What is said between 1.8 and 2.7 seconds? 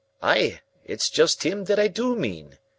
do mean.